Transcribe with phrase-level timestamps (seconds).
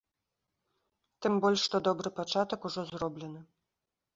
[1.25, 3.41] Тым больш, што добры пачатак ужо зроблены.